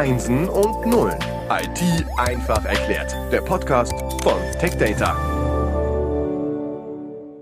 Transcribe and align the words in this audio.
Einsen 0.00 0.48
und 0.48 0.86
Nullen. 0.86 1.18
IT 1.50 2.06
einfach 2.16 2.64
erklärt. 2.64 3.14
Der 3.30 3.42
Podcast 3.42 3.92
von 4.22 4.40
TechData. 4.58 5.14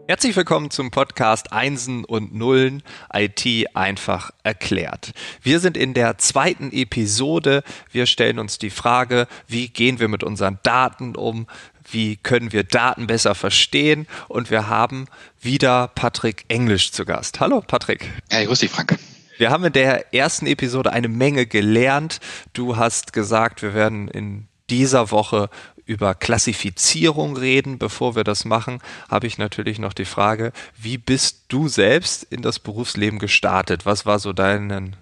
Herzlich 0.08 0.34
willkommen 0.34 0.72
zum 0.72 0.90
Podcast 0.90 1.52
Einsen 1.52 2.04
und 2.04 2.34
Nullen 2.34 2.82
IT 3.14 3.46
einfach 3.76 4.32
erklärt. 4.42 5.12
Wir 5.40 5.60
sind 5.60 5.76
in 5.76 5.94
der 5.94 6.18
zweiten 6.18 6.72
Episode. 6.72 7.62
Wir 7.92 8.06
stellen 8.06 8.40
uns 8.40 8.58
die 8.58 8.70
Frage, 8.70 9.28
wie 9.46 9.68
gehen 9.68 10.00
wir 10.00 10.08
mit 10.08 10.24
unseren 10.24 10.58
Daten 10.64 11.14
um? 11.14 11.46
Wie 11.88 12.16
können 12.16 12.50
wir 12.50 12.64
Daten 12.64 13.06
besser 13.06 13.36
verstehen? 13.36 14.08
Und 14.26 14.50
wir 14.50 14.66
haben 14.66 15.06
wieder 15.40 15.92
Patrick 15.94 16.44
Englisch 16.48 16.90
zu 16.90 17.04
Gast. 17.04 17.38
Hallo 17.38 17.62
Patrick. 17.64 18.10
Hey, 18.30 18.46
grüß 18.46 18.58
dich 18.58 18.70
Frank. 18.72 18.98
Wir 19.38 19.50
haben 19.50 19.64
in 19.64 19.72
der 19.72 20.12
ersten 20.12 20.46
Episode 20.46 20.92
eine 20.92 21.06
Menge 21.06 21.46
gelernt. 21.46 22.18
Du 22.54 22.76
hast 22.76 23.12
gesagt, 23.12 23.62
wir 23.62 23.72
werden 23.72 24.08
in 24.08 24.48
dieser 24.68 25.12
Woche 25.12 25.48
über 25.86 26.16
Klassifizierung 26.16 27.36
reden. 27.36 27.78
Bevor 27.78 28.16
wir 28.16 28.24
das 28.24 28.44
machen, 28.44 28.80
habe 29.08 29.28
ich 29.28 29.38
natürlich 29.38 29.78
noch 29.78 29.92
die 29.92 30.06
Frage, 30.06 30.52
wie 30.76 30.98
bist 30.98 31.44
du 31.48 31.68
selbst 31.68 32.24
in 32.24 32.42
das 32.42 32.58
Berufsleben 32.58 33.20
gestartet? 33.20 33.86
Was 33.86 34.04
war 34.04 34.18
so 34.18 34.32
dein, 34.32 34.96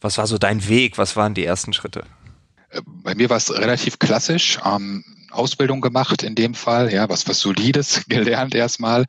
was 0.00 0.16
war 0.16 0.26
so 0.26 0.38
dein 0.38 0.66
Weg? 0.68 0.96
Was 0.96 1.14
waren 1.14 1.34
die 1.34 1.44
ersten 1.44 1.74
Schritte? 1.74 2.04
Äh, 2.70 2.80
bei 2.86 3.14
mir 3.14 3.28
war 3.28 3.36
es 3.36 3.52
relativ 3.52 3.98
klassisch. 3.98 4.58
Ähm, 4.64 5.04
Ausbildung 5.30 5.82
gemacht 5.82 6.22
in 6.22 6.34
dem 6.34 6.54
Fall, 6.54 6.90
ja, 6.94 7.10
was, 7.10 7.28
was 7.28 7.40
Solides 7.40 8.04
gelernt 8.08 8.54
erstmal. 8.54 9.04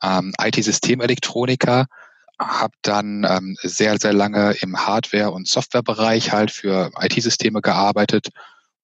Ähm, 0.00 0.32
IT-Systemelektroniker, 0.40 1.86
habe 2.46 2.74
dann 2.82 3.26
ähm, 3.28 3.56
sehr, 3.62 3.98
sehr 3.98 4.12
lange 4.12 4.52
im 4.60 4.86
Hardware- 4.86 5.32
und 5.32 5.48
Softwarebereich 5.48 6.32
halt 6.32 6.50
für 6.50 6.90
IT-Systeme 7.00 7.60
gearbeitet 7.60 8.28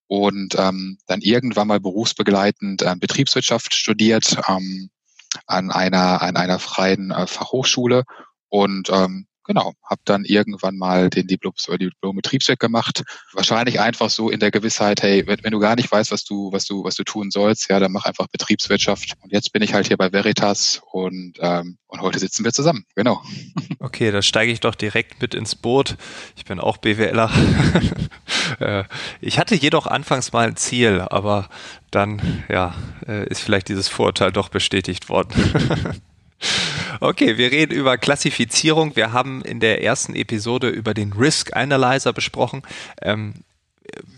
und 0.09 0.57
ähm, 0.59 0.99
dann 1.07 1.21
irgendwann 1.21 1.69
mal 1.69 1.81
berufsbegleitend 1.81 2.83
äh, 2.83 2.97
Betriebswirtschaft 2.99 3.75
studiert 3.75 4.39
ähm, 4.49 4.91
an 5.47 5.71
einer 5.71 6.23
an 6.23 6.37
einer 6.37 6.59
freien 6.59 7.11
äh, 7.11 7.27
Fachhochschule 7.27 8.05
und 8.49 8.89
ähm, 8.91 9.28
genau, 9.49 9.73
habe 9.83 10.03
dann 10.05 10.25
irgendwann 10.25 10.77
mal 10.77 11.11
den 11.11 11.27
Diplom, 11.27 11.55
Diplom 11.81 12.17
Betriebswirt 12.17 12.61
gemacht. 12.61 13.03
Wahrscheinlich 13.33 13.81
einfach 13.81 14.11
so 14.11 14.31
in 14.31 14.39
der 14.39 14.51
Gewissheit, 14.51 15.03
hey, 15.03 15.27
wenn, 15.27 15.43
wenn, 15.43 15.53
du 15.53 15.59
gar 15.59 15.75
nicht 15.75 15.91
weißt, 15.91 16.13
was 16.13 16.25
du, 16.25 16.53
was 16.53 16.67
du, 16.67 16.85
was 16.85 16.95
du 16.95 17.03
tun 17.03 17.31
sollst, 17.31 17.69
ja, 17.71 17.81
dann 17.81 17.91
mach 17.91 18.05
einfach 18.05 18.29
Betriebswirtschaft. 18.29 19.15
Und 19.23 19.33
jetzt 19.33 19.53
bin 19.53 19.63
ich 19.63 19.73
halt 19.73 19.89
hier 19.89 19.97
bei 19.97 20.13
Veritas 20.13 20.83
und, 20.93 21.39
ähm, 21.41 21.79
und 21.87 22.03
heute 22.03 22.19
sitzen 22.19 22.45
wir 22.45 22.53
zusammen. 22.53 22.85
Genau. 22.95 23.21
Okay, 23.81 24.11
da 24.11 24.23
steige 24.23 24.51
ich 24.51 24.59
doch 24.59 24.75
direkt 24.75 25.23
mit 25.23 25.35
ins 25.35 25.55
Boot. 25.55 25.97
Ich 26.37 26.45
bin 26.45 26.61
auch 26.61 26.77
BWLer. 26.77 27.31
Äh, 28.61 28.85
ich 29.21 29.39
hatte 29.39 29.55
jedoch 29.55 29.87
anfangs 29.87 30.33
mal 30.33 30.49
ein 30.49 30.57
Ziel, 30.57 31.03
aber 31.03 31.51
dann 31.91 32.45
ja, 32.49 32.75
äh, 33.07 33.29
ist 33.29 33.41
vielleicht 33.41 33.69
dieses 33.69 33.89
Vorurteil 33.89 34.33
doch 34.33 34.49
bestätigt 34.49 35.11
worden. 35.11 36.01
Okay, 37.01 37.39
wir 37.39 37.51
reden 37.53 37.73
über 37.73 37.97
Klassifizierung. 37.97 38.97
Wir 38.97 39.13
haben 39.13 39.43
in 39.43 39.61
der 39.61 39.83
ersten 39.83 40.15
Episode 40.15 40.69
über 40.69 40.95
den 40.95 41.13
Risk 41.13 41.57
Analyzer 41.57 42.13
besprochen. 42.13 42.63
Ähm, 43.03 43.35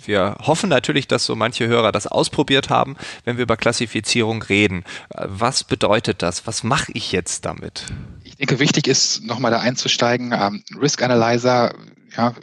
wir 0.04 0.36
hoffen 0.40 0.68
natürlich, 0.68 1.06
dass 1.06 1.24
so 1.24 1.36
manche 1.36 1.66
Hörer 1.66 1.92
das 1.92 2.06
ausprobiert 2.06 2.70
haben, 2.70 2.96
wenn 3.24 3.36
wir 3.36 3.44
über 3.44 3.56
Klassifizierung 3.56 4.42
reden. 4.42 4.84
Was 5.14 5.64
bedeutet 5.64 6.22
das? 6.22 6.46
Was 6.46 6.64
mache 6.64 6.90
ich 6.92 7.12
jetzt 7.12 7.44
damit? 7.44 7.86
Ich 8.24 8.36
denke, 8.36 8.58
wichtig 8.58 8.88
ist, 8.88 9.22
nochmal 9.24 9.50
da 9.50 9.60
einzusteigen. 9.60 10.32
Ähm, 10.32 10.64
Risk 10.80 11.02
Analyzer, 11.02 11.74
ja, 12.16 12.34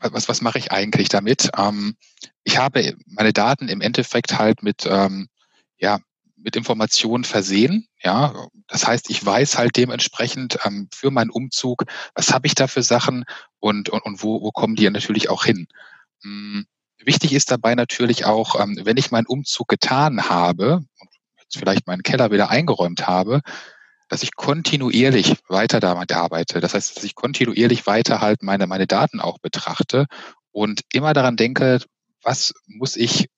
was, 0.00 0.28
was 0.28 0.40
mache 0.42 0.58
ich 0.58 0.72
eigentlich 0.72 1.08
damit? 1.08 1.50
Ähm, 1.56 1.96
ich 2.44 2.58
habe 2.58 2.94
meine 3.06 3.32
Daten 3.32 3.68
im 3.68 3.80
Endeffekt 3.80 4.38
halt 4.38 4.62
mit, 4.62 4.86
ähm, 4.88 5.28
ja, 5.78 5.98
mit 6.36 6.54
Informationen 6.54 7.24
versehen. 7.24 7.88
Ja, 8.02 8.48
das 8.68 8.86
heißt, 8.86 9.10
ich 9.10 9.24
weiß 9.24 9.58
halt 9.58 9.76
dementsprechend 9.76 10.58
ähm, 10.64 10.88
für 10.92 11.10
meinen 11.10 11.30
Umzug, 11.30 11.84
was 12.14 12.32
habe 12.32 12.46
ich 12.46 12.54
da 12.54 12.66
für 12.66 12.82
Sachen 12.82 13.24
und, 13.60 13.88
und, 13.88 14.00
und 14.04 14.22
wo, 14.22 14.42
wo 14.42 14.50
kommen 14.50 14.74
die 14.74 14.88
natürlich 14.90 15.30
auch 15.30 15.44
hin. 15.44 15.68
Hm, 16.22 16.66
wichtig 16.98 17.32
ist 17.32 17.50
dabei 17.50 17.74
natürlich 17.74 18.24
auch, 18.24 18.60
ähm, 18.60 18.78
wenn 18.82 18.96
ich 18.96 19.10
meinen 19.10 19.26
Umzug 19.26 19.68
getan 19.68 20.28
habe 20.28 20.84
und 20.98 21.10
jetzt 21.38 21.58
vielleicht 21.58 21.86
meinen 21.86 22.02
Keller 22.02 22.30
wieder 22.30 22.50
eingeräumt 22.50 23.06
habe, 23.06 23.40
dass 24.08 24.22
ich 24.22 24.34
kontinuierlich 24.34 25.36
weiter 25.48 25.80
damit 25.80 26.12
arbeite. 26.12 26.60
Das 26.60 26.74
heißt, 26.74 26.96
dass 26.96 27.04
ich 27.04 27.14
kontinuierlich 27.14 27.86
weiter 27.86 28.20
halt 28.20 28.42
meine, 28.42 28.66
meine 28.66 28.86
Daten 28.86 29.20
auch 29.20 29.38
betrachte 29.38 30.06
und 30.52 30.82
immer 30.92 31.12
daran 31.12 31.36
denke, 31.36 31.80
was 32.22 32.52
muss 32.66 32.96
ich 32.96 33.28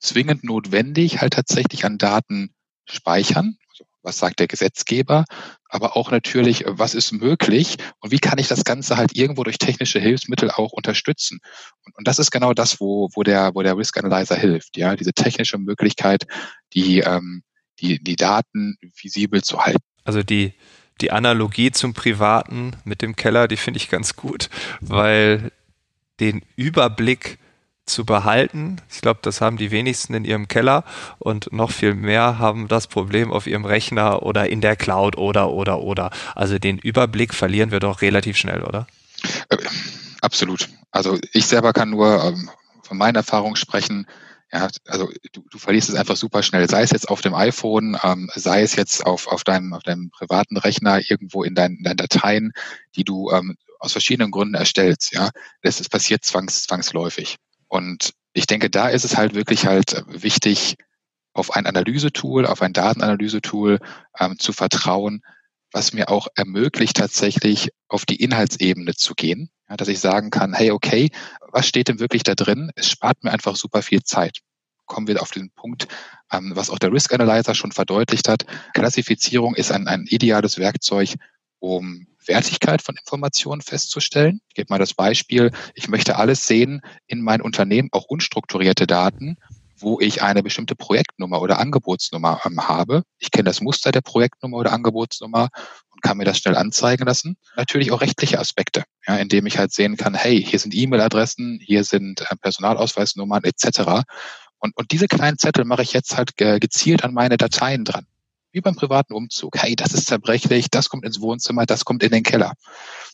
zwingend 0.00 0.44
notwendig 0.44 1.20
halt 1.20 1.34
tatsächlich 1.34 1.84
an 1.84 1.98
Daten 1.98 2.54
speichern. 2.86 3.56
Was 4.02 4.18
sagt 4.18 4.40
der 4.40 4.48
Gesetzgeber? 4.48 5.24
Aber 5.68 5.96
auch 5.96 6.10
natürlich, 6.10 6.64
was 6.66 6.94
ist 6.94 7.12
möglich 7.12 7.76
und 8.00 8.10
wie 8.10 8.18
kann 8.18 8.38
ich 8.38 8.48
das 8.48 8.64
Ganze 8.64 8.96
halt 8.96 9.16
irgendwo 9.16 9.44
durch 9.44 9.58
technische 9.58 10.00
Hilfsmittel 10.00 10.50
auch 10.50 10.72
unterstützen? 10.72 11.40
Und, 11.84 11.96
und 11.96 12.08
das 12.08 12.18
ist 12.18 12.30
genau 12.30 12.52
das, 12.52 12.80
wo, 12.80 13.08
wo 13.14 13.22
der, 13.22 13.54
wo 13.54 13.62
der 13.62 13.76
Risk 13.76 13.96
Analyzer 13.98 14.36
hilft. 14.36 14.76
Ja, 14.76 14.96
diese 14.96 15.12
technische 15.12 15.58
Möglichkeit, 15.58 16.26
die, 16.74 17.00
ähm, 17.00 17.42
die, 17.80 18.02
die 18.02 18.16
Daten 18.16 18.76
visibel 19.00 19.42
zu 19.42 19.60
halten. 19.60 19.82
Also 20.04 20.22
die, 20.22 20.54
die 21.00 21.10
Analogie 21.10 21.70
zum 21.70 21.94
Privaten 21.94 22.72
mit 22.84 23.02
dem 23.02 23.16
Keller, 23.16 23.48
die 23.48 23.56
finde 23.56 23.78
ich 23.78 23.88
ganz 23.88 24.16
gut, 24.16 24.50
weil 24.80 25.52
den 26.20 26.42
Überblick 26.56 27.38
zu 27.92 28.04
behalten. 28.04 28.76
Ich 28.90 29.00
glaube, 29.00 29.20
das 29.22 29.40
haben 29.40 29.56
die 29.56 29.70
wenigsten 29.70 30.14
in 30.14 30.24
ihrem 30.24 30.48
Keller 30.48 30.84
und 31.18 31.52
noch 31.52 31.70
viel 31.70 31.94
mehr 31.94 32.38
haben 32.38 32.66
das 32.68 32.86
Problem 32.86 33.30
auf 33.30 33.46
ihrem 33.46 33.64
Rechner 33.64 34.22
oder 34.22 34.48
in 34.48 34.60
der 34.60 34.76
Cloud 34.76 35.16
oder 35.16 35.50
oder 35.50 35.80
oder. 35.80 36.10
Also 36.34 36.58
den 36.58 36.78
Überblick 36.78 37.34
verlieren 37.34 37.70
wir 37.70 37.80
doch 37.80 38.02
relativ 38.02 38.36
schnell, 38.36 38.62
oder? 38.62 38.86
Äh, 39.48 39.58
absolut. 40.20 40.68
Also 40.90 41.18
ich 41.32 41.46
selber 41.46 41.72
kann 41.72 41.90
nur 41.90 42.24
ähm, 42.24 42.50
von 42.82 42.98
meiner 42.98 43.20
Erfahrung 43.20 43.56
sprechen. 43.56 44.06
Ja, 44.52 44.68
also 44.86 45.08
du, 45.32 45.42
du 45.50 45.58
verlierst 45.58 45.88
es 45.88 45.94
einfach 45.94 46.16
super 46.16 46.42
schnell. 46.42 46.68
Sei 46.68 46.82
es 46.82 46.90
jetzt 46.90 47.08
auf 47.08 47.22
dem 47.22 47.34
iPhone, 47.34 47.96
ähm, 48.02 48.30
sei 48.34 48.62
es 48.62 48.76
jetzt 48.76 49.06
auf, 49.06 49.26
auf, 49.26 49.44
deinem, 49.44 49.72
auf 49.72 49.82
deinem 49.82 50.10
privaten 50.10 50.58
Rechner 50.58 51.00
irgendwo 51.08 51.42
in, 51.42 51.54
dein, 51.54 51.76
in 51.76 51.84
deinen 51.84 51.96
Dateien, 51.96 52.52
die 52.94 53.04
du 53.04 53.30
ähm, 53.30 53.56
aus 53.78 53.92
verschiedenen 53.92 54.30
Gründen 54.30 54.54
erstellst. 54.54 55.12
Ja, 55.12 55.30
das, 55.62 55.78
das 55.78 55.88
passiert 55.88 56.24
zwangs, 56.24 56.64
zwangsläufig. 56.64 57.36
Und 57.72 58.12
ich 58.34 58.46
denke, 58.46 58.68
da 58.68 58.90
ist 58.90 59.02
es 59.02 59.16
halt 59.16 59.34
wirklich 59.34 59.64
halt 59.64 60.04
wichtig, 60.06 60.76
auf 61.32 61.56
ein 61.56 61.64
Analysetool, 61.64 62.44
auf 62.44 62.60
ein 62.60 62.74
Datenanalyse-Tool 62.74 63.78
ähm, 64.20 64.38
zu 64.38 64.52
vertrauen, 64.52 65.22
was 65.72 65.94
mir 65.94 66.10
auch 66.10 66.28
ermöglicht, 66.34 66.98
tatsächlich 66.98 67.70
auf 67.88 68.04
die 68.04 68.16
Inhaltsebene 68.16 68.94
zu 68.94 69.14
gehen. 69.14 69.48
Ja, 69.70 69.78
dass 69.78 69.88
ich 69.88 70.00
sagen 70.00 70.28
kann, 70.28 70.52
hey, 70.52 70.70
okay, 70.70 71.12
was 71.50 71.66
steht 71.66 71.88
denn 71.88 71.98
wirklich 71.98 72.24
da 72.24 72.34
drin? 72.34 72.70
Es 72.74 72.90
spart 72.90 73.24
mir 73.24 73.30
einfach 73.30 73.56
super 73.56 73.80
viel 73.80 74.02
Zeit. 74.02 74.40
Kommen 74.84 75.06
wir 75.06 75.22
auf 75.22 75.30
den 75.30 75.50
Punkt, 75.50 75.88
ähm, 76.30 76.52
was 76.54 76.68
auch 76.68 76.78
der 76.78 76.92
Risk 76.92 77.14
Analyzer 77.14 77.54
schon 77.54 77.72
verdeutlicht 77.72 78.28
hat. 78.28 78.44
Klassifizierung 78.74 79.54
ist 79.54 79.72
ein, 79.72 79.88
ein 79.88 80.04
ideales 80.10 80.58
Werkzeug, 80.58 81.14
um 81.62 82.08
Wertigkeit 82.26 82.82
von 82.82 82.96
Informationen 82.96 83.60
festzustellen. 83.60 84.40
Ich 84.48 84.54
gebe 84.54 84.66
mal 84.70 84.78
das 84.78 84.94
Beispiel, 84.94 85.52
ich 85.74 85.88
möchte 85.88 86.16
alles 86.16 86.46
sehen 86.46 86.82
in 87.06 87.22
mein 87.22 87.40
Unternehmen, 87.40 87.88
auch 87.92 88.04
unstrukturierte 88.04 88.86
Daten, 88.86 89.36
wo 89.76 90.00
ich 90.00 90.22
eine 90.22 90.42
bestimmte 90.42 90.74
Projektnummer 90.74 91.40
oder 91.40 91.58
Angebotsnummer 91.58 92.40
ähm, 92.44 92.68
habe. 92.68 93.02
Ich 93.18 93.30
kenne 93.30 93.44
das 93.44 93.60
Muster 93.60 93.92
der 93.92 94.00
Projektnummer 94.00 94.56
oder 94.56 94.72
Angebotsnummer 94.72 95.48
und 95.90 96.02
kann 96.02 96.16
mir 96.16 96.24
das 96.24 96.38
schnell 96.38 96.56
anzeigen 96.56 97.06
lassen. 97.06 97.36
Natürlich 97.56 97.92
auch 97.92 98.00
rechtliche 98.00 98.40
Aspekte, 98.40 98.84
ja, 99.06 99.16
indem 99.16 99.46
ich 99.46 99.58
halt 99.58 99.72
sehen 99.72 99.96
kann, 99.96 100.14
hey, 100.14 100.42
hier 100.42 100.58
sind 100.58 100.74
E-Mail-Adressen, 100.74 101.60
hier 101.62 101.84
sind 101.84 102.22
äh, 102.22 102.36
Personalausweisnummern 102.40 103.44
etc. 103.44 104.02
Und, 104.58 104.76
und 104.76 104.90
diese 104.90 105.06
kleinen 105.06 105.38
Zettel 105.38 105.64
mache 105.64 105.82
ich 105.82 105.92
jetzt 105.92 106.16
halt 106.16 106.36
gezielt 106.36 107.04
an 107.04 107.14
meine 107.14 107.36
Dateien 107.36 107.84
dran 107.84 108.06
wie 108.52 108.60
beim 108.60 108.76
privaten 108.76 109.14
Umzug. 109.14 109.58
Hey, 109.58 109.76
das 109.76 109.94
ist 109.94 110.06
zerbrechlich, 110.06 110.70
das 110.70 110.88
kommt 110.88 111.04
ins 111.04 111.20
Wohnzimmer, 111.20 111.66
das 111.66 111.84
kommt 111.84 112.02
in 112.02 112.10
den 112.10 112.22
Keller. 112.22 112.54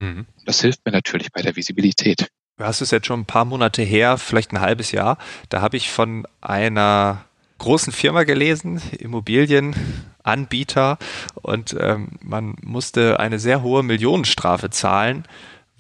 Mhm. 0.01 0.27
Das 0.45 0.61
hilft 0.61 0.85
mir 0.85 0.93
natürlich 0.93 1.33
bei 1.33 1.43
der 1.43 1.57
Visibilität. 1.57 2.29
Du 2.59 2.65
hast 2.65 2.81
es 2.81 2.91
jetzt 2.91 3.07
schon 3.07 3.21
ein 3.21 3.27
paar 3.27 3.45
Monate 3.45 3.83
her, 3.83 4.19
vielleicht 4.19 4.53
ein 4.53 4.61
halbes 4.61 4.91
Jahr. 4.91 5.19
Da 5.49 5.61
habe 5.61 5.77
ich 5.77 5.91
von 5.91 6.27
einer 6.41 7.25
großen 7.59 7.93
Firma 7.93 8.25
gelesen, 8.25 8.81
Immobilienanbieter, 8.99 10.99
und 11.35 11.77
ähm, 11.79 12.09
man 12.21 12.57
musste 12.63 13.21
eine 13.21 13.39
sehr 13.39 13.63
hohe 13.63 13.83
Millionenstrafe 13.83 14.71
zahlen, 14.71 15.25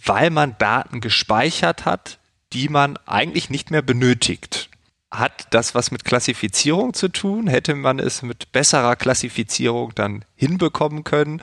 weil 0.04 0.30
man 0.30 0.56
Daten 0.58 1.00
gespeichert 1.00 1.84
hat, 1.84 2.18
die 2.52 2.68
man 2.68 2.96
eigentlich 3.06 3.50
nicht 3.50 3.70
mehr 3.70 3.82
benötigt. 3.82 4.67
Hat 5.10 5.46
das 5.50 5.74
was 5.74 5.90
mit 5.90 6.04
Klassifizierung 6.04 6.92
zu 6.92 7.08
tun? 7.08 7.46
Hätte 7.46 7.74
man 7.74 7.98
es 7.98 8.22
mit 8.22 8.52
besserer 8.52 8.94
Klassifizierung 8.94 9.94
dann 9.94 10.24
hinbekommen 10.34 11.02
können, 11.02 11.40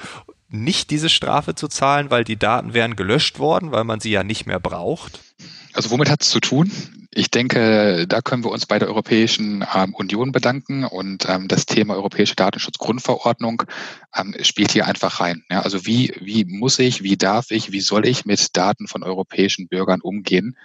nicht 0.49 0.91
diese 0.91 1.09
Strafe 1.09 1.55
zu 1.55 1.67
zahlen, 1.67 2.11
weil 2.11 2.23
die 2.23 2.37
Daten 2.37 2.73
wären 2.73 2.95
gelöscht 2.95 3.39
worden, 3.39 3.71
weil 3.71 3.83
man 3.83 3.99
sie 3.99 4.11
ja 4.11 4.23
nicht 4.23 4.45
mehr 4.45 4.59
braucht? 4.59 5.19
Also 5.73 5.89
womit 5.89 6.09
hat 6.09 6.21
es 6.21 6.29
zu 6.29 6.39
tun? 6.39 6.71
Ich 7.11 7.31
denke, 7.31 8.05
da 8.07 8.21
können 8.21 8.43
wir 8.43 8.51
uns 8.51 8.65
bei 8.65 8.77
der 8.77 8.89
Europäischen 8.89 9.65
ähm, 9.73 9.93
Union 9.93 10.31
bedanken 10.31 10.83
und 10.83 11.27
ähm, 11.29 11.47
das 11.47 11.65
Thema 11.65 11.95
Europäische 11.95 12.35
Datenschutzgrundverordnung 12.35 13.63
ähm, 14.15 14.35
spielt 14.41 14.71
hier 14.71 14.85
einfach 14.85 15.21
rein. 15.21 15.43
Ja, 15.49 15.61
also 15.61 15.85
wie, 15.85 16.13
wie 16.19 16.45
muss 16.45 16.77
ich, 16.77 17.03
wie 17.03 17.15
darf 17.15 17.51
ich, 17.51 17.71
wie 17.71 17.79
soll 17.79 18.05
ich 18.05 18.25
mit 18.25 18.55
Daten 18.57 18.87
von 18.87 19.01
europäischen 19.01 19.69
Bürgern 19.69 20.01
umgehen? 20.01 20.57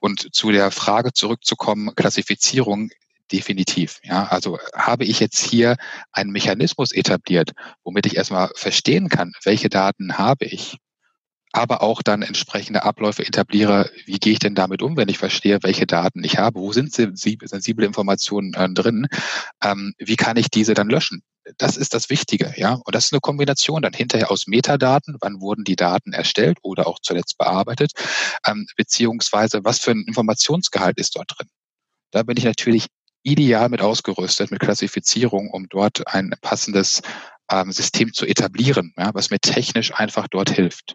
Und 0.00 0.34
zu 0.34 0.50
der 0.50 0.70
Frage 0.70 1.12
zurückzukommen, 1.12 1.94
Klassifizierung, 1.94 2.90
definitiv. 3.30 4.00
Ja, 4.02 4.24
also 4.24 4.58
habe 4.74 5.04
ich 5.04 5.20
jetzt 5.20 5.38
hier 5.38 5.76
einen 6.12 6.32
Mechanismus 6.32 6.92
etabliert, 6.92 7.52
womit 7.84 8.06
ich 8.06 8.16
erstmal 8.16 8.50
verstehen 8.54 9.08
kann, 9.08 9.32
welche 9.44 9.68
Daten 9.68 10.18
habe 10.18 10.46
ich, 10.46 10.78
aber 11.52 11.82
auch 11.82 12.02
dann 12.02 12.22
entsprechende 12.22 12.84
Abläufe 12.84 13.26
etabliere, 13.26 13.90
wie 14.06 14.18
gehe 14.18 14.32
ich 14.32 14.38
denn 14.38 14.54
damit 14.54 14.82
um, 14.82 14.96
wenn 14.96 15.08
ich 15.08 15.18
verstehe, 15.18 15.58
welche 15.62 15.86
Daten 15.86 16.22
ich 16.24 16.38
habe, 16.38 16.60
wo 16.60 16.72
sind 16.72 16.92
sensible 16.92 17.86
Informationen 17.86 18.54
äh, 18.54 18.68
drin, 18.72 19.08
ähm, 19.62 19.94
wie 19.98 20.16
kann 20.16 20.36
ich 20.36 20.50
diese 20.50 20.74
dann 20.74 20.88
löschen? 20.88 21.22
Das 21.58 21.76
ist 21.76 21.94
das 21.94 22.10
Wichtige, 22.10 22.52
ja. 22.56 22.74
Und 22.74 22.94
das 22.94 23.06
ist 23.06 23.12
eine 23.12 23.20
Kombination 23.20 23.82
dann 23.82 23.92
hinterher 23.92 24.30
aus 24.30 24.46
Metadaten, 24.46 25.16
wann 25.20 25.40
wurden 25.40 25.64
die 25.64 25.76
Daten 25.76 26.12
erstellt 26.12 26.58
oder 26.62 26.86
auch 26.86 26.98
zuletzt 27.00 27.38
bearbeitet, 27.38 27.92
ähm, 28.46 28.66
beziehungsweise 28.76 29.64
was 29.64 29.78
für 29.78 29.92
ein 29.92 30.04
Informationsgehalt 30.06 30.98
ist 30.98 31.16
dort 31.16 31.32
drin. 31.36 31.48
Da 32.10 32.22
bin 32.22 32.36
ich 32.36 32.44
natürlich 32.44 32.86
ideal 33.22 33.68
mit 33.68 33.82
ausgerüstet, 33.82 34.50
mit 34.50 34.60
Klassifizierung, 34.60 35.50
um 35.50 35.68
dort 35.68 36.06
ein 36.08 36.34
passendes 36.40 37.02
ähm, 37.50 37.72
System 37.72 38.12
zu 38.12 38.26
etablieren, 38.26 38.94
ja, 38.96 39.10
was 39.14 39.30
mir 39.30 39.40
technisch 39.40 39.94
einfach 39.94 40.28
dort 40.28 40.50
hilft. 40.50 40.94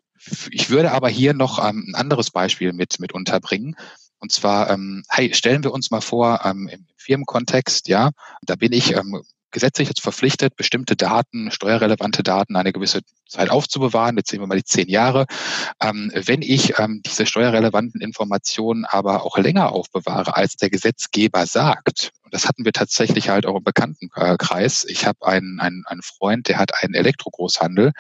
Ich 0.49 0.69
würde 0.69 0.91
aber 0.91 1.09
hier 1.09 1.33
noch 1.33 1.59
ähm, 1.59 1.85
ein 1.87 1.95
anderes 1.95 2.31
Beispiel 2.31 2.73
mit, 2.73 2.99
mit 2.99 3.13
unterbringen. 3.13 3.75
Und 4.19 4.31
zwar, 4.31 4.69
ähm, 4.71 5.03
hey, 5.09 5.33
stellen 5.33 5.63
wir 5.63 5.71
uns 5.71 5.91
mal 5.91 6.01
vor, 6.01 6.41
ähm, 6.45 6.67
im 6.67 6.87
Firmenkontext, 6.97 7.87
ja, 7.87 8.09
da 8.41 8.55
bin 8.55 8.71
ich 8.71 8.95
ähm, 8.95 9.21
gesetzlich 9.55 9.87
jetzt 9.87 10.01
verpflichtet, 10.01 10.57
bestimmte 10.57 10.97
Daten, 10.97 11.49
steuerrelevante 11.49 12.23
Daten 12.23 12.57
eine 12.57 12.73
gewisse 12.73 12.99
Zeit 13.25 13.49
aufzubewahren. 13.49 14.17
Jetzt 14.17 14.29
sehen 14.29 14.41
wir 14.41 14.47
mal 14.47 14.57
die 14.57 14.65
zehn 14.65 14.89
Jahre. 14.89 15.27
Ähm, 15.81 16.11
wenn 16.13 16.41
ich 16.41 16.77
ähm, 16.77 17.01
diese 17.05 17.25
steuerrelevanten 17.25 18.01
Informationen 18.01 18.83
aber 18.83 19.23
auch 19.23 19.37
länger 19.37 19.71
aufbewahre, 19.71 20.35
als 20.35 20.57
der 20.57 20.69
Gesetzgeber 20.69 21.45
sagt, 21.45 22.11
und 22.23 22.33
das 22.33 22.49
hatten 22.49 22.65
wir 22.65 22.73
tatsächlich 22.73 23.29
halt 23.29 23.45
auch 23.45 23.55
im 23.55 23.63
Bekanntenkreis. 23.63 24.83
Ich 24.89 25.05
habe 25.05 25.25
einen, 25.25 25.61
einen, 25.61 25.83
einen 25.85 26.01
Freund, 26.01 26.49
der 26.49 26.57
hat 26.57 26.71
einen 26.83 26.93
Elektrogroßhandel 26.93 27.93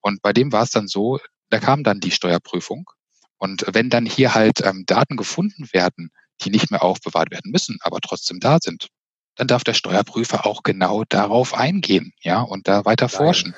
und 0.00 0.22
bei 0.22 0.32
dem 0.32 0.52
war 0.52 0.62
es 0.62 0.70
dann 0.70 0.88
so, 0.88 1.20
da 1.50 1.60
kam 1.60 1.84
dann 1.84 2.00
die 2.00 2.12
Steuerprüfung. 2.12 2.88
Und 3.36 3.66
wenn 3.68 3.90
dann 3.90 4.06
hier 4.06 4.34
halt 4.34 4.64
ähm, 4.64 4.84
Daten 4.86 5.18
gefunden 5.18 5.68
werden, 5.72 6.10
die 6.40 6.50
nicht 6.50 6.70
mehr 6.70 6.82
aufbewahrt 6.82 7.30
werden 7.30 7.50
müssen, 7.50 7.76
aber 7.82 8.00
trotzdem 8.00 8.40
da 8.40 8.56
sind, 8.58 8.88
dann 9.36 9.46
darf 9.46 9.64
der 9.64 9.74
Steuerprüfer 9.74 10.46
auch 10.46 10.62
genau 10.62 11.04
darauf 11.08 11.54
eingehen, 11.54 12.12
ja, 12.20 12.40
und 12.40 12.68
da 12.68 12.84
weiter 12.84 13.06
Nein. 13.06 13.16
forschen. 13.16 13.54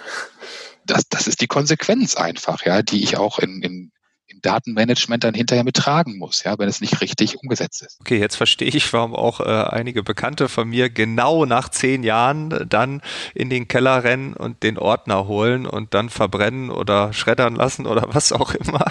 Das, 0.85 1.09
das 1.09 1.27
ist 1.27 1.41
die 1.41 1.49
Konsequenz 1.49 2.17
einfach, 2.17 2.65
ja, 2.65 2.83
die 2.83 3.03
ich 3.03 3.17
auch 3.17 3.39
in, 3.39 3.63
in 3.63 3.93
im 4.29 4.41
Datenmanagement 4.41 5.23
dann 5.23 5.35
hinterher 5.35 5.65
mittragen 5.65 6.19
muss, 6.19 6.43
ja, 6.43 6.59
wenn 6.59 6.69
es 6.69 6.81
nicht 6.81 7.01
richtig 7.01 7.39
umgesetzt 7.39 7.83
ist. 7.83 7.99
Okay, 8.01 8.19
jetzt 8.19 8.37
verstehe 8.37 8.69
ich, 8.69 8.93
warum 8.93 9.15
auch 9.15 9.41
äh, 9.41 9.45
einige 9.45 10.03
Bekannte 10.03 10.49
von 10.49 10.69
mir 10.69 10.91
genau 10.91 11.45
nach 11.45 11.69
zehn 11.69 12.03
Jahren 12.03 12.67
dann 12.69 13.03
in 13.35 13.51
den 13.51 13.69
Keller 13.69 14.03
rennen 14.03 14.35
und 14.35 14.63
den 14.63 14.79
Ordner 14.79 15.29
holen 15.29 15.67
und 15.67 15.95
dann 15.95 16.11
verbrennen 16.11 16.71
oder 16.71 17.13
schreddern 17.13 17.55
lassen 17.55 17.87
oder 17.87 18.09
was 18.09 18.33
auch 18.33 18.55
immer, 18.55 18.85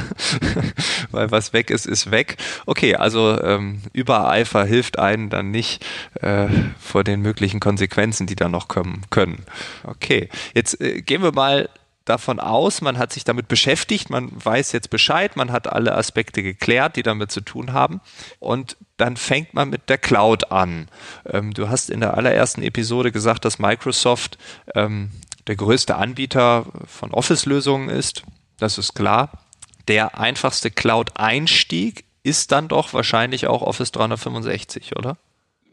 weil 1.16 1.32
was 1.32 1.54
weg 1.54 1.70
ist, 1.70 1.86
ist 1.86 2.12
weg. 2.12 2.38
Okay, 2.66 2.96
also 2.96 3.42
ähm, 3.42 3.82
Übereifer 3.94 4.66
hilft 4.66 5.00
einen 5.00 5.30
dann 5.30 5.52
nicht 5.52 5.86
äh, 6.22 6.48
vor 6.80 7.04
den 7.04 7.22
möglichen 7.22 7.60
Konsequenzen, 7.60 8.28
die 8.28 8.36
da 8.36 8.50
noch 8.50 8.68
kommen 8.68 9.02
können. 9.10 9.46
Okay, 9.84 10.30
jetzt 10.54 10.80
äh, 10.82 11.02
gehen 11.02 11.24
wir 11.24 11.32
mal 11.32 11.70
davon 12.06 12.40
aus, 12.40 12.82
man 12.82 12.98
hat 12.98 13.12
sich 13.12 13.24
damit 13.24 13.48
beschäftigt, 13.48 14.10
man 14.10 14.30
weiß 14.34 14.72
jetzt 14.72 14.92
Bescheid, 14.92 15.36
man 15.36 15.52
hat 15.52 15.68
alle 15.68 15.96
Aspekte 15.96 16.44
geklärt, 16.44 16.96
die 16.96 17.04
damit 17.04 17.32
zu 17.32 17.42
tun 17.42 17.74
haben. 17.74 18.00
Und 18.40 18.78
dann 18.98 19.18
fängt 19.18 19.54
man 19.54 19.70
mit 19.70 19.90
der 19.90 19.98
Cloud 19.98 20.52
an. 20.52 20.88
Ähm, 21.26 21.54
du 21.54 21.68
hast 21.68 21.90
in 21.90 22.00
der 22.00 22.16
allerersten 22.16 22.62
Episode 22.62 23.12
gesagt, 23.12 23.44
dass 23.44 23.60
Microsoft 23.60 24.38
ähm, 24.76 25.12
der 25.48 25.56
größte 25.56 25.96
Anbieter 25.96 26.66
von 26.86 27.12
Office-Lösungen 27.12 27.90
ist. 27.90 28.24
Das 28.58 28.78
ist 28.78 28.94
klar. 28.94 29.45
Der 29.88 30.18
einfachste 30.18 30.72
Cloud-Einstieg 30.72 32.06
ist 32.24 32.52
dann 32.52 32.68
doch 32.68 32.94
wahrscheinlich 32.94 33.48
auch 33.48 33.62
Office 33.62 33.92
365, 33.92 34.96
oder? 34.96 35.18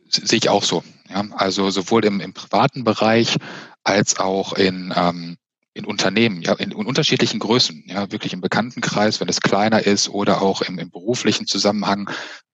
Sehe 0.09 0.39
ich 0.39 0.49
auch 0.51 0.65
so. 0.65 0.85
Ja, 1.09 1.25
also 1.37 1.71
sowohl 1.71 2.05
im, 2.05 2.21
im 2.21 2.35
privaten 2.35 2.85
Bereich 2.85 3.39
als 3.85 4.19
auch 4.19 4.53
in 4.53 4.93
ähm, 4.95 5.39
in 5.75 5.85
Unternehmen, 5.87 6.43
ja, 6.43 6.53
in, 6.55 6.71
in, 6.71 6.87
unterschiedlichen 6.87 7.39
Größen, 7.39 7.85
ja, 7.87 8.11
wirklich 8.13 8.33
im 8.33 8.41
Bekanntenkreis, 8.41 9.21
wenn 9.21 9.29
es 9.29 9.41
kleiner 9.41 9.87
ist 9.87 10.09
oder 10.09 10.43
auch 10.43 10.61
im, 10.63 10.79
im 10.79 10.91
beruflichen 10.91 11.47
Zusammenhang, 11.47 12.11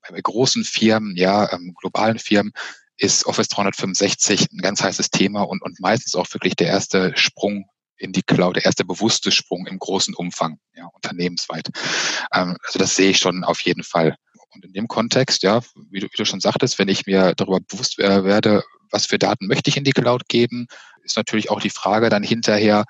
bei 0.09 0.21
großen 0.21 0.65
Firmen, 0.65 1.17
ja, 1.17 1.53
ähm, 1.53 1.75
globalen 1.79 2.19
Firmen, 2.19 2.53
ist 2.97 3.27
Office 3.27 3.49
365 3.49 4.49
ein 4.53 4.59
ganz 4.59 4.83
heißes 4.83 5.11
Thema 5.11 5.43
und, 5.43 5.63
und 5.63 5.81
meistens 5.81 6.15
auch 6.15 6.33
wirklich 6.33 6.57
der 6.57 6.69
erste 6.69 7.13
Sprung 7.17 7.67
in 7.99 8.13
die 8.13 8.23
Cloud, 8.23 8.57
der 8.57 8.65
erste 8.65 8.85
bewusste 8.85 9.31
Sprung 9.31 9.67
im 9.67 9.79
großen 9.79 10.15
Umfang, 10.15 10.59
ja, 10.75 10.87
unternehmensweit. 10.87 11.69
Ähm, 12.33 12.57
also 12.65 12.79
das 12.79 12.97
sehe 12.97 13.11
ich 13.11 13.19
schon 13.19 13.45
auf 13.45 13.61
jeden 13.61 13.83
Fall. 13.83 14.17
Und 14.55 14.65
in 14.65 14.73
dem 14.73 14.89
Kontext, 14.89 15.43
ja, 15.43 15.61
wie 15.91 16.01
du, 16.01 16.07
wie 16.07 16.17
du 16.17 16.25
schon 16.25 16.41
sagtest, 16.41 16.79
wenn 16.79 16.89
ich 16.89 17.07
mir 17.07 17.35
darüber 17.37 17.61
bewusst 17.61 17.99
werde, 17.99 18.65
was 18.91 19.07
für 19.07 19.19
Daten 19.19 19.47
möchte 19.47 19.69
ich 19.69 19.77
in 19.77 19.85
die 19.85 19.93
Cloud 19.93 20.29
geben, 20.29 20.67
ist 21.03 21.17
natürlich 21.17 21.51
auch 21.51 21.61
die 21.61 21.71
Frage 21.71 22.09
dann 22.09 22.23
hinterher, 22.23 22.85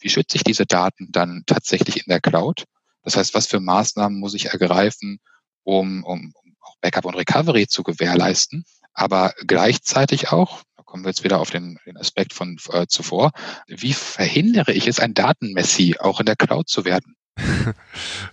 wie 0.00 0.08
schütze 0.08 0.36
ich 0.36 0.44
diese 0.44 0.66
Daten 0.66 1.08
dann 1.10 1.42
tatsächlich 1.46 1.98
in 1.98 2.08
der 2.08 2.20
Cloud? 2.20 2.64
Das 3.02 3.16
heißt, 3.16 3.34
was 3.34 3.46
für 3.46 3.60
Maßnahmen 3.60 4.18
muss 4.18 4.34
ich 4.34 4.46
ergreifen, 4.46 5.20
um, 5.64 6.04
um, 6.04 6.32
Backup 6.80 7.06
und 7.06 7.16
Recovery 7.16 7.66
zu 7.66 7.82
gewährleisten, 7.82 8.64
aber 8.92 9.34
gleichzeitig 9.46 10.30
auch, 10.30 10.62
kommen 10.88 11.04
wir 11.04 11.10
jetzt 11.10 11.22
wieder 11.22 11.38
auf 11.38 11.50
den, 11.50 11.78
den 11.86 11.98
Aspekt 11.98 12.32
von 12.32 12.56
äh, 12.72 12.86
zuvor, 12.88 13.30
wie 13.66 13.92
verhindere 13.92 14.72
ich 14.72 14.88
es, 14.88 14.98
ein 14.98 15.14
Datenmessi 15.14 15.96
auch 16.00 16.18
in 16.18 16.26
der 16.26 16.36
Cloud 16.36 16.68
zu 16.68 16.84
werden? 16.84 17.14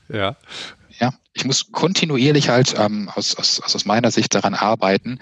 ja. 0.09 0.35
Ja, 0.97 1.13
ich 1.33 1.43
muss 1.43 1.71
kontinuierlich 1.71 2.47
halt 2.47 2.73
ähm, 2.79 3.11
aus, 3.13 3.35
aus, 3.35 3.59
aus 3.59 3.85
meiner 3.85 4.11
Sicht 4.11 4.33
daran 4.33 4.53
arbeiten, 4.53 5.19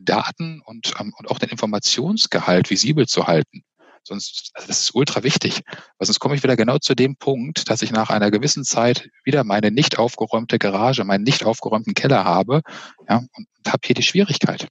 Daten 0.00 0.62
und, 0.64 0.94
ähm, 0.98 1.12
und 1.18 1.30
auch 1.30 1.38
den 1.38 1.50
Informationsgehalt 1.50 2.70
visibel 2.70 3.06
zu 3.06 3.26
halten. 3.26 3.62
Sonst, 4.02 4.50
also 4.54 4.66
das 4.66 4.80
ist 4.80 4.94
ultra 4.94 5.22
wichtig. 5.22 5.60
Weil 5.98 6.06
sonst 6.06 6.18
komme 6.18 6.34
ich 6.34 6.42
wieder 6.42 6.56
genau 6.56 6.78
zu 6.78 6.94
dem 6.94 7.16
Punkt, 7.16 7.68
dass 7.68 7.82
ich 7.82 7.92
nach 7.92 8.08
einer 8.08 8.30
gewissen 8.30 8.64
Zeit 8.64 9.10
wieder 9.24 9.44
meine 9.44 9.70
nicht 9.70 9.98
aufgeräumte 9.98 10.58
Garage, 10.58 11.04
meinen 11.04 11.24
nicht 11.24 11.44
aufgeräumten 11.44 11.92
Keller 11.92 12.24
habe, 12.24 12.62
ja, 13.08 13.18
und, 13.18 13.28
und 13.58 13.72
habe 13.72 13.80
hier 13.84 13.94
die 13.94 14.02
Schwierigkeit. 14.02 14.68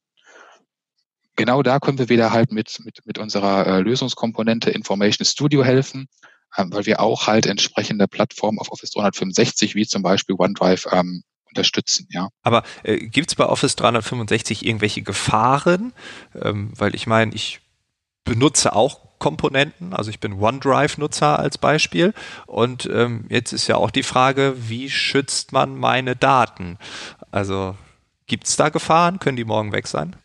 Genau 1.41 1.63
da 1.63 1.79
können 1.79 1.97
wir 1.97 2.07
wieder 2.07 2.31
halt 2.31 2.51
mit, 2.51 2.79
mit, 2.85 3.03
mit 3.03 3.17
unserer 3.17 3.65
äh, 3.65 3.81
Lösungskomponente 3.81 4.69
Information 4.69 5.25
Studio 5.25 5.63
helfen, 5.63 6.07
ähm, 6.55 6.71
weil 6.71 6.85
wir 6.85 6.99
auch 6.99 7.25
halt 7.25 7.47
entsprechende 7.47 8.07
Plattformen 8.07 8.59
auf 8.59 8.71
Office 8.71 8.91
365 8.91 9.73
wie 9.73 9.87
zum 9.87 10.03
Beispiel 10.03 10.35
OneDrive 10.37 10.85
ähm, 10.91 11.23
unterstützen, 11.47 12.07
ja. 12.11 12.29
Aber 12.43 12.61
äh, 12.83 12.97
gibt 12.97 13.31
es 13.31 13.35
bei 13.35 13.47
Office 13.47 13.75
365 13.75 14.63
irgendwelche 14.63 15.01
Gefahren? 15.01 15.93
Ähm, 16.39 16.73
weil 16.77 16.93
ich 16.93 17.07
meine, 17.07 17.33
ich 17.33 17.59
benutze 18.23 18.75
auch 18.75 18.99
Komponenten, 19.17 19.95
also 19.95 20.11
ich 20.11 20.19
bin 20.19 20.33
OneDrive-Nutzer 20.33 21.39
als 21.39 21.57
Beispiel. 21.57 22.13
Und 22.45 22.87
ähm, 22.93 23.25
jetzt 23.29 23.51
ist 23.51 23.65
ja 23.65 23.77
auch 23.77 23.89
die 23.89 24.03
Frage, 24.03 24.53
wie 24.57 24.91
schützt 24.91 25.53
man 25.53 25.75
meine 25.75 26.15
Daten? 26.15 26.77
Also 27.31 27.75
gibt 28.27 28.45
es 28.45 28.57
da 28.57 28.69
Gefahren? 28.69 29.17
Können 29.17 29.37
die 29.37 29.43
morgen 29.43 29.71
weg 29.71 29.87
sein? 29.87 30.15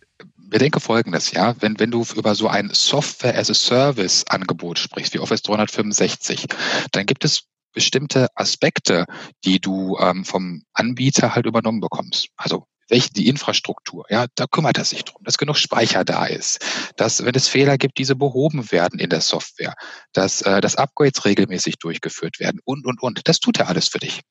Bedenke 0.48 0.80
folgendes, 0.80 1.32
ja, 1.32 1.54
wenn, 1.60 1.78
wenn 1.78 1.90
du 1.90 2.04
über 2.14 2.34
so 2.34 2.48
ein 2.48 2.70
Software 2.72 3.36
as 3.38 3.50
a 3.50 3.54
Service 3.54 4.24
Angebot 4.28 4.78
sprichst, 4.78 5.14
wie 5.14 5.18
Office 5.18 5.42
365, 5.42 6.46
dann 6.92 7.06
gibt 7.06 7.24
es 7.24 7.44
bestimmte 7.72 8.28
Aspekte, 8.34 9.04
die 9.44 9.60
du 9.60 9.98
ähm, 9.98 10.24
vom 10.24 10.62
Anbieter 10.72 11.34
halt 11.34 11.46
übernommen 11.46 11.80
bekommst. 11.80 12.28
Also 12.36 12.66
welche 12.88 13.10
die 13.12 13.28
Infrastruktur, 13.28 14.04
ja, 14.10 14.26
da 14.36 14.46
kümmert 14.46 14.78
er 14.78 14.84
sich 14.84 15.04
drum, 15.04 15.22
dass 15.24 15.38
genug 15.38 15.56
Speicher 15.56 16.04
da 16.04 16.26
ist, 16.26 16.64
dass 16.96 17.24
wenn 17.24 17.34
es 17.34 17.48
Fehler 17.48 17.78
gibt, 17.78 17.98
diese 17.98 18.14
behoben 18.14 18.70
werden 18.70 18.98
in 19.00 19.10
der 19.10 19.20
Software, 19.20 19.74
dass, 20.12 20.42
äh, 20.42 20.60
dass 20.60 20.76
Upgrades 20.76 21.24
regelmäßig 21.24 21.76
durchgeführt 21.78 22.38
werden 22.38 22.60
und 22.64 22.86
und 22.86 23.02
und. 23.02 23.28
Das 23.28 23.40
tut 23.40 23.58
er 23.58 23.68
alles 23.68 23.88
für 23.88 23.98
dich. 23.98 24.22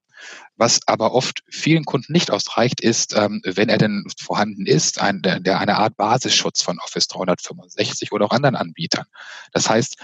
Was 0.56 0.80
aber 0.88 1.14
oft 1.14 1.44
vielen 1.50 1.86
Kunden 1.86 2.14
nicht 2.14 2.32
ausreicht, 2.32 2.82
ist, 2.82 3.16
ähm, 3.16 3.42
wenn 3.44 3.70
er 3.70 3.78
denn 3.78 4.06
vorhanden 4.20 4.66
ist, 4.66 5.00
ein, 5.02 5.22
der, 5.22 5.60
eine 5.60 5.78
Art 5.78 5.98
Basisschutz 5.98 6.62
von 6.62 6.80
Office 6.80 7.08
365 7.08 8.12
oder 8.12 8.26
auch 8.26 8.32
anderen 8.32 8.56
Anbietern. 8.56 9.06
Das 9.52 9.70
heißt, 9.70 9.98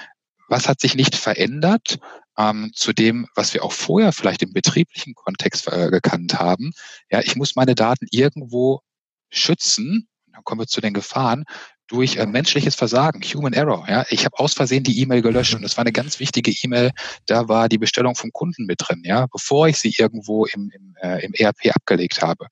was 0.48 0.68
hat 0.68 0.82
sich 0.82 0.96
nicht 0.96 1.15
verändert 1.15 2.00
ähm, 2.38 2.72
zu 2.74 2.94
dem, 2.94 3.27
was 3.36 3.53
wir 3.53 3.63
auch 3.63 3.72
vorher 3.72 4.12
vielleicht 4.12 4.44
im 4.44 4.53
betrieblichen 4.53 5.15
Kontext 5.15 5.68
äh, 5.68 5.89
gekannt 5.89 6.39
haben. 6.39 6.74
Ja, 7.10 7.22
ich 7.22 7.36
muss 7.36 7.56
meine 7.56 7.75
Daten 7.75 8.08
irgendwo 8.12 8.82
schützen. 9.30 10.08
Dann 10.27 10.44
kommen 10.44 10.62
wir 10.62 10.68
zu 10.68 10.82
den 10.82 10.94
Gefahren 10.94 11.46
durch 11.91 12.15
äh, 12.15 12.25
menschliches 12.25 12.75
Versagen, 12.75 13.21
Human 13.21 13.51
Error. 13.51 13.86
Ja, 13.89 14.05
ich 14.10 14.24
habe 14.24 14.39
aus 14.39 14.53
Versehen 14.53 14.83
die 14.83 15.01
E-Mail 15.01 15.21
gelöscht 15.21 15.53
und 15.55 15.62
das 15.62 15.75
war 15.75 15.83
eine 15.83 15.91
ganz 15.91 16.19
wichtige 16.19 16.50
E-Mail. 16.50 16.91
Da 17.25 17.50
war 17.50 17.67
die 17.67 17.77
Bestellung 17.77 18.15
vom 18.15 18.31
Kunden 18.31 18.65
mit 18.65 18.79
drin, 18.81 19.01
ja, 19.03 19.27
bevor 19.27 19.67
ich 19.67 19.77
sie 19.77 19.93
irgendwo 19.98 20.45
im, 20.45 20.71
im, 20.74 20.95
äh, 21.01 21.25
im 21.25 21.33
ERP 21.33 21.75
abgelegt 21.75 22.21
habe. 22.21 22.48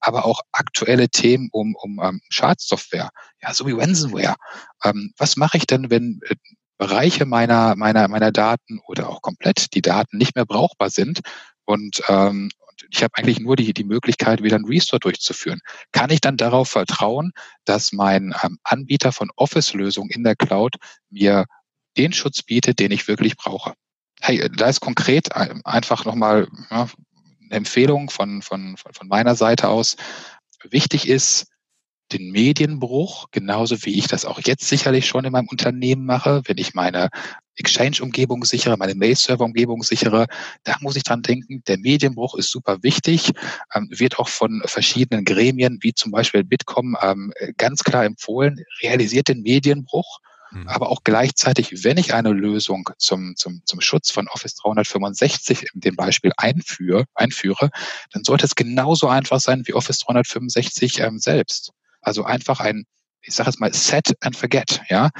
Aber 0.00 0.24
auch 0.24 0.40
aktuelle 0.52 1.10
Themen 1.10 1.50
um, 1.52 1.74
um 1.74 2.00
ähm, 2.02 2.22
Schadsoftware, 2.30 3.10
ja, 3.42 3.52
so 3.52 3.66
wie 3.66 3.72
Ransomware. 3.72 4.36
Ähm, 4.82 5.12
was 5.18 5.36
mache 5.36 5.58
ich 5.58 5.66
denn, 5.66 5.90
wenn 5.90 6.20
äh, 6.26 6.36
Bereiche 6.78 7.26
meiner, 7.26 7.76
meiner, 7.76 8.08
meiner 8.08 8.32
Daten 8.32 8.80
oder 8.86 9.10
auch 9.10 9.20
komplett 9.20 9.74
die 9.74 9.82
Daten 9.82 10.16
nicht 10.16 10.34
mehr 10.34 10.46
brauchbar 10.46 10.88
sind 10.88 11.20
und, 11.66 12.00
ähm, 12.08 12.50
ich 12.90 13.02
habe 13.02 13.12
eigentlich 13.16 13.40
nur 13.40 13.56
die, 13.56 13.72
die 13.72 13.84
Möglichkeit, 13.84 14.42
wieder 14.42 14.56
einen 14.56 14.66
Restore 14.66 15.00
durchzuführen. 15.00 15.60
Kann 15.92 16.10
ich 16.10 16.20
dann 16.20 16.36
darauf 16.36 16.68
vertrauen, 16.68 17.32
dass 17.64 17.92
mein 17.92 18.34
ähm, 18.42 18.58
Anbieter 18.64 19.12
von 19.12 19.30
Office-Lösungen 19.36 20.10
in 20.10 20.24
der 20.24 20.36
Cloud 20.36 20.76
mir 21.08 21.46
den 21.96 22.12
Schutz 22.12 22.42
bietet, 22.42 22.78
den 22.78 22.90
ich 22.90 23.08
wirklich 23.08 23.36
brauche? 23.36 23.74
Hey, 24.20 24.48
da 24.54 24.68
ist 24.68 24.80
konkret 24.80 25.34
einfach 25.34 26.04
nochmal 26.04 26.48
ja, 26.70 26.88
eine 27.42 27.50
Empfehlung 27.50 28.10
von, 28.10 28.42
von, 28.42 28.76
von 28.76 29.08
meiner 29.08 29.34
Seite 29.34 29.68
aus. 29.68 29.96
Wichtig 30.68 31.08
ist, 31.08 31.46
den 32.12 32.30
Medienbruch, 32.30 33.26
genauso 33.30 33.84
wie 33.84 33.98
ich 33.98 34.08
das 34.08 34.24
auch 34.24 34.40
jetzt 34.44 34.66
sicherlich 34.66 35.06
schon 35.06 35.24
in 35.24 35.32
meinem 35.32 35.48
Unternehmen 35.48 36.04
mache, 36.04 36.42
wenn 36.46 36.58
ich 36.58 36.74
meine 36.74 37.08
Exchange-Umgebung 37.56 38.44
sichere, 38.44 38.76
meine 38.76 38.94
Mail-Server-Umgebung 38.94 39.82
sichere, 39.82 40.26
da 40.64 40.76
muss 40.80 40.96
ich 40.96 41.04
dran 41.04 41.22
denken, 41.22 41.62
der 41.66 41.78
Medienbruch 41.78 42.34
ist 42.34 42.50
super 42.50 42.78
wichtig, 42.82 43.32
ähm, 43.74 43.88
wird 43.90 44.18
auch 44.18 44.28
von 44.28 44.62
verschiedenen 44.64 45.24
Gremien, 45.24 45.78
wie 45.82 45.92
zum 45.92 46.10
Beispiel 46.10 46.42
Bitkom, 46.42 46.96
ähm, 47.00 47.32
ganz 47.56 47.84
klar 47.84 48.04
empfohlen, 48.04 48.64
realisiert 48.82 49.28
den 49.28 49.42
Medienbruch, 49.42 50.20
mhm. 50.52 50.68
aber 50.68 50.90
auch 50.90 51.02
gleichzeitig, 51.04 51.84
wenn 51.84 51.98
ich 51.98 52.14
eine 52.14 52.32
Lösung 52.32 52.88
zum, 52.98 53.36
zum, 53.36 53.62
zum 53.64 53.80
Schutz 53.80 54.10
von 54.10 54.26
Office 54.28 54.54
365 54.56 55.66
in 55.74 55.80
dem 55.80 55.96
Beispiel 55.96 56.32
einführe, 56.36 57.04
einführe, 57.14 57.70
dann 58.12 58.24
sollte 58.24 58.46
es 58.46 58.54
genauso 58.54 59.08
einfach 59.08 59.40
sein 59.40 59.62
wie 59.66 59.74
Office 59.74 59.98
365 59.98 61.00
ähm, 61.00 61.18
selbst. 61.18 61.72
Also 62.00 62.24
einfach 62.24 62.60
ein, 62.60 62.84
ich 63.22 63.34
sage 63.34 63.50
jetzt 63.50 63.60
mal, 63.60 63.72
set 63.72 64.16
and 64.20 64.36
forget. 64.36 64.80
Ja, 64.88 65.10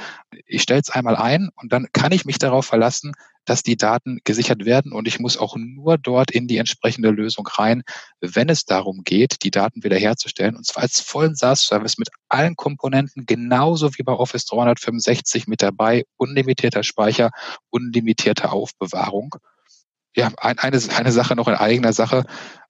ich 0.45 0.63
stelle 0.63 0.81
es 0.81 0.89
einmal 0.89 1.15
ein 1.15 1.49
und 1.55 1.71
dann 1.71 1.87
kann 1.93 2.11
ich 2.11 2.25
mich 2.25 2.39
darauf 2.39 2.65
verlassen, 2.65 3.13
dass 3.45 3.63
die 3.63 3.75
Daten 3.75 4.19
gesichert 4.23 4.65
werden 4.65 4.91
und 4.91 5.07
ich 5.07 5.19
muss 5.19 5.37
auch 5.37 5.55
nur 5.57 5.97
dort 5.97 6.31
in 6.31 6.47
die 6.47 6.57
entsprechende 6.57 7.09
Lösung 7.09 7.47
rein, 7.47 7.83
wenn 8.19 8.49
es 8.49 8.65
darum 8.65 9.03
geht, 9.03 9.43
die 9.43 9.51
Daten 9.51 9.83
wiederherzustellen 9.83 10.55
und 10.55 10.65
zwar 10.65 10.83
als 10.83 11.01
vollen 11.01 11.35
SaaS-Service 11.35 11.97
mit 11.97 12.09
allen 12.29 12.55
Komponenten, 12.55 13.25
genauso 13.25 13.97
wie 13.97 14.03
bei 14.03 14.13
Office 14.13 14.45
365 14.45 15.47
mit 15.47 15.61
dabei, 15.61 16.03
unlimitierter 16.17 16.83
Speicher, 16.83 17.31
unlimitierte 17.71 18.51
Aufbewahrung. 18.51 19.35
Ja, 20.15 20.31
eine, 20.37 20.79
eine 20.95 21.11
Sache 21.11 21.35
noch 21.35 21.47
in 21.47 21.55
eigener 21.55 21.93
Sache. 21.93 22.25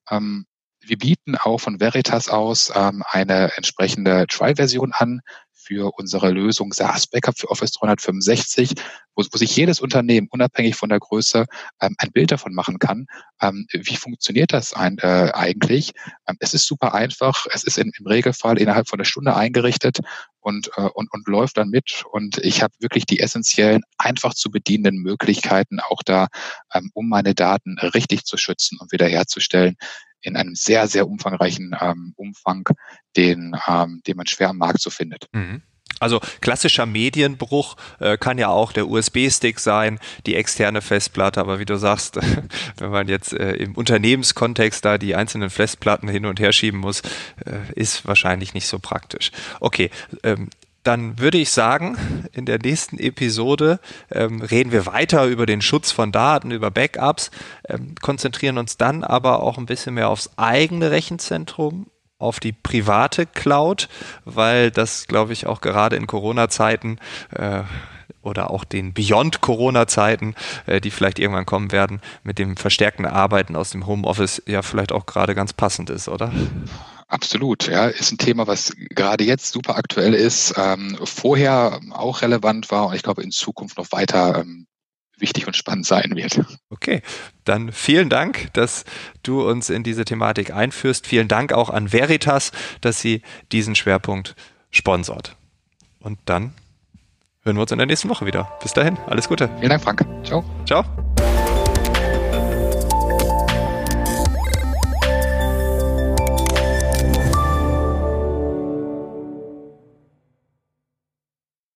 Ähm, 0.09 0.45
wir 0.81 0.97
bieten 0.97 1.35
auch 1.35 1.59
von 1.59 1.79
Veritas 1.79 2.29
aus 2.29 2.71
ähm, 2.75 3.03
eine 3.07 3.55
entsprechende 3.55 4.25
Trial-Version 4.27 4.91
an 4.93 5.21
für 5.53 5.91
unsere 5.97 6.31
Lösung 6.31 6.73
SaaS 6.73 7.07
Backup 7.07 7.37
für 7.37 7.49
Office 7.49 7.71
365, 7.73 8.73
wo, 9.15 9.23
wo 9.31 9.37
sich 9.37 9.55
jedes 9.55 9.79
Unternehmen 9.79 10.27
unabhängig 10.31 10.75
von 10.75 10.89
der 10.89 10.99
Größe 10.99 11.45
ähm, 11.81 11.95
ein 11.99 12.11
Bild 12.11 12.31
davon 12.31 12.53
machen 12.53 12.79
kann. 12.79 13.05
Ähm, 13.41 13.67
wie 13.71 13.95
funktioniert 13.95 14.53
das 14.53 14.73
ein, 14.73 14.97
äh, 14.97 15.31
eigentlich? 15.33 15.91
Ähm, 16.27 16.35
es 16.39 16.53
ist 16.53 16.65
super 16.65 16.93
einfach. 16.93 17.45
Es 17.53 17.63
ist 17.63 17.77
in, 17.77 17.91
im 17.97 18.07
Regelfall 18.07 18.57
innerhalb 18.57 18.89
von 18.89 18.99
einer 18.99 19.05
Stunde 19.05 19.35
eingerichtet 19.35 19.99
und, 20.39 20.71
äh, 20.77 20.81
und, 20.81 21.13
und 21.13 21.27
läuft 21.27 21.57
dann 21.57 21.69
mit. 21.69 22.03
Und 22.11 22.39
ich 22.39 22.63
habe 22.63 22.73
wirklich 22.79 23.05
die 23.05 23.19
essentiellen, 23.19 23.83
einfach 23.97 24.33
zu 24.33 24.49
bedienenden 24.49 25.01
Möglichkeiten 25.01 25.79
auch 25.79 26.01
da, 26.03 26.27
ähm, 26.73 26.89
um 26.93 27.07
meine 27.07 27.35
Daten 27.35 27.77
richtig 27.79 28.25
zu 28.25 28.37
schützen 28.37 28.77
und 28.81 28.91
wiederherzustellen 28.91 29.77
in 30.21 30.35
einem 30.35 30.55
sehr, 30.55 30.87
sehr 30.87 31.07
umfangreichen 31.07 31.75
ähm, 31.79 32.13
Umfang, 32.15 32.67
den, 33.17 33.55
ähm, 33.67 34.01
den 34.05 34.17
man 34.17 34.27
schwer 34.27 34.49
am 34.49 34.57
Markt 34.57 34.81
so 34.81 34.89
findet. 34.89 35.27
Mhm. 35.31 35.61
Also 35.99 36.19
klassischer 36.41 36.87
Medienbruch 36.87 37.75
äh, 37.99 38.17
kann 38.17 38.39
ja 38.39 38.47
auch 38.47 38.71
der 38.71 38.87
USB-Stick 38.87 39.59
sein, 39.59 39.99
die 40.25 40.35
externe 40.35 40.81
Festplatte, 40.81 41.39
aber 41.39 41.59
wie 41.59 41.65
du 41.65 41.77
sagst, 41.77 42.19
wenn 42.77 42.89
man 42.89 43.07
jetzt 43.07 43.33
äh, 43.33 43.53
im 43.53 43.75
Unternehmenskontext 43.75 44.83
da 44.83 44.97
die 44.97 45.15
einzelnen 45.15 45.51
Festplatten 45.51 46.07
hin 46.07 46.25
und 46.25 46.39
her 46.39 46.53
schieben 46.53 46.79
muss, 46.79 47.01
äh, 47.45 47.71
ist 47.75 48.07
wahrscheinlich 48.07 48.55
nicht 48.55 48.67
so 48.67 48.79
praktisch. 48.79 49.31
Okay, 49.59 49.91
ähm, 50.23 50.49
dann 50.83 51.19
würde 51.19 51.37
ich 51.37 51.51
sagen, 51.51 51.97
in 52.31 52.45
der 52.45 52.59
nächsten 52.59 52.97
Episode 52.97 53.79
ähm, 54.11 54.41
reden 54.41 54.71
wir 54.71 54.85
weiter 54.85 55.25
über 55.25 55.45
den 55.45 55.61
Schutz 55.61 55.91
von 55.91 56.11
Daten, 56.11 56.51
über 56.51 56.71
Backups, 56.71 57.31
ähm, 57.67 57.95
konzentrieren 58.01 58.57
uns 58.57 58.77
dann 58.77 59.03
aber 59.03 59.43
auch 59.43 59.57
ein 59.57 59.65
bisschen 59.65 59.93
mehr 59.93 60.09
aufs 60.09 60.31
eigene 60.37 60.91
Rechenzentrum, 60.91 61.87
auf 62.17 62.39
die 62.39 62.51
private 62.51 63.25
Cloud, 63.25 63.89
weil 64.25 64.71
das, 64.71 65.07
glaube 65.07 65.33
ich, 65.33 65.47
auch 65.47 65.59
gerade 65.59 65.95
in 65.95 66.07
Corona-Zeiten 66.07 66.99
äh, 67.31 67.63
oder 68.21 68.51
auch 68.51 68.63
den 68.63 68.93
Beyond-Corona-Zeiten, 68.93 70.35
äh, 70.67 70.79
die 70.79 70.91
vielleicht 70.91 71.19
irgendwann 71.19 71.45
kommen 71.45 71.71
werden, 71.71 72.01
mit 72.23 72.37
dem 72.37 72.57
verstärkten 72.57 73.05
Arbeiten 73.05 73.55
aus 73.55 73.71
dem 73.71 73.87
Homeoffice 73.87 74.43
ja 74.45 74.61
vielleicht 74.61 74.91
auch 74.91 75.05
gerade 75.05 75.33
ganz 75.35 75.53
passend 75.53 75.89
ist, 75.89 76.07
oder? 76.07 76.31
Absolut, 77.11 77.67
ja, 77.67 77.87
ist 77.87 78.13
ein 78.13 78.17
Thema, 78.17 78.47
was 78.47 78.73
gerade 78.89 79.25
jetzt 79.25 79.51
super 79.51 79.75
aktuell 79.75 80.13
ist, 80.13 80.53
ähm, 80.55 80.97
vorher 81.03 81.81
auch 81.91 82.21
relevant 82.21 82.71
war 82.71 82.87
und 82.87 82.95
ich 82.95 83.03
glaube 83.03 83.21
in 83.21 83.31
Zukunft 83.31 83.77
noch 83.77 83.91
weiter 83.91 84.39
ähm, 84.39 84.65
wichtig 85.17 85.45
und 85.45 85.57
spannend 85.57 85.85
sein 85.85 86.15
wird. 86.15 86.39
Okay, 86.69 87.01
dann 87.43 87.73
vielen 87.73 88.09
Dank, 88.09 88.53
dass 88.53 88.85
du 89.23 89.45
uns 89.45 89.69
in 89.69 89.83
diese 89.83 90.05
Thematik 90.05 90.53
einführst. 90.53 91.05
Vielen 91.05 91.27
Dank 91.27 91.51
auch 91.51 91.69
an 91.69 91.91
Veritas, 91.91 92.53
dass 92.79 93.01
sie 93.01 93.23
diesen 93.51 93.75
Schwerpunkt 93.75 94.35
sponsort. 94.71 95.35
Und 95.99 96.17
dann 96.25 96.53
hören 97.43 97.57
wir 97.57 97.61
uns 97.61 97.73
in 97.73 97.77
der 97.77 97.87
nächsten 97.87 98.07
Woche 98.07 98.25
wieder. 98.25 98.57
Bis 98.63 98.71
dahin, 98.71 98.97
alles 99.05 99.27
Gute. 99.27 99.49
Vielen 99.57 99.69
Dank, 99.69 99.83
Frank. 99.83 100.05
Ciao. 100.23 100.45
Ciao. 100.65 100.85